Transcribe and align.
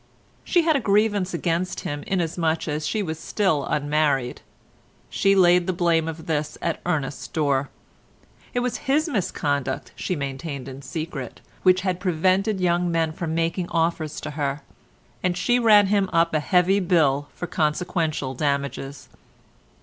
She 0.43 0.63
had 0.63 0.75
a 0.75 0.79
grievance 0.79 1.31
against 1.31 1.81
him 1.81 2.01
inasmuch 2.07 2.67
as 2.67 2.87
she 2.87 3.03
was 3.03 3.19
still 3.19 3.65
unmarried. 3.67 4.41
She 5.11 5.35
laid 5.35 5.67
the 5.67 5.73
blame 5.73 6.07
of 6.07 6.25
this 6.25 6.57
at 6.59 6.81
Ernest's 6.87 7.27
door; 7.27 7.69
it 8.51 8.61
was 8.61 8.77
his 8.89 9.07
misconduct 9.07 9.91
she 9.95 10.15
maintained 10.15 10.67
in 10.67 10.81
secret, 10.81 11.39
which 11.61 11.81
had 11.81 11.99
prevented 11.99 12.59
young 12.59 12.91
men 12.91 13.11
from 13.11 13.35
making 13.35 13.69
offers 13.69 14.19
to 14.21 14.31
her, 14.31 14.63
and 15.21 15.37
she 15.37 15.59
ran 15.59 15.85
him 15.85 16.09
up 16.11 16.33
a 16.33 16.39
heavy 16.39 16.79
bill 16.79 17.27
for 17.35 17.45
consequential 17.45 18.33
damages. 18.33 19.07